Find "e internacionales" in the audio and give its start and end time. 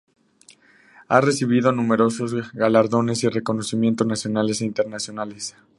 4.61-5.55